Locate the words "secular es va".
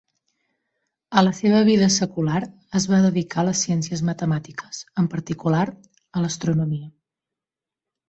1.97-3.03